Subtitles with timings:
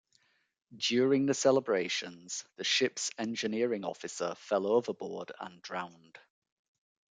[0.75, 6.17] During the celebrations, the ship's engineering officer fell overboard and drowned.